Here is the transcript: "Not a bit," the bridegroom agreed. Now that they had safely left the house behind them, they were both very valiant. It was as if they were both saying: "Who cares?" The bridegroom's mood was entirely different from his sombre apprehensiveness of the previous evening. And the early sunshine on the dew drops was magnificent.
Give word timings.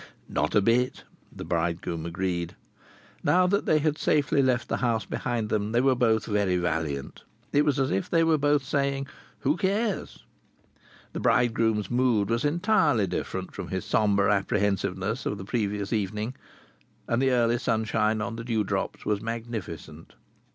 "Not 0.27 0.55
a 0.55 0.61
bit," 0.63 1.03
the 1.31 1.45
bridegroom 1.45 2.07
agreed. 2.07 2.55
Now 3.23 3.45
that 3.45 3.67
they 3.67 3.77
had 3.77 3.99
safely 3.99 4.41
left 4.41 4.67
the 4.67 4.77
house 4.77 5.05
behind 5.05 5.49
them, 5.49 5.73
they 5.73 5.79
were 5.81 5.93
both 5.93 6.25
very 6.25 6.57
valiant. 6.57 7.21
It 7.53 7.65
was 7.65 7.77
as 7.79 7.91
if 7.91 8.09
they 8.09 8.23
were 8.23 8.39
both 8.39 8.63
saying: 8.63 9.05
"Who 9.41 9.57
cares?" 9.57 10.23
The 11.13 11.19
bridegroom's 11.19 11.91
mood 11.91 12.31
was 12.31 12.43
entirely 12.43 13.05
different 13.05 13.53
from 13.53 13.67
his 13.67 13.85
sombre 13.85 14.33
apprehensiveness 14.33 15.27
of 15.27 15.37
the 15.37 15.45
previous 15.45 15.93
evening. 15.93 16.33
And 17.07 17.21
the 17.21 17.29
early 17.29 17.59
sunshine 17.59 18.21
on 18.21 18.37
the 18.37 18.43
dew 18.43 18.63
drops 18.63 19.05
was 19.05 19.21
magnificent. 19.21 20.15